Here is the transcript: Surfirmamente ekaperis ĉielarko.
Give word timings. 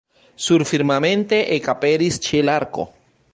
Surfirmamente 0.45 1.37
ekaperis 1.57 2.19
ĉielarko. 2.29 2.89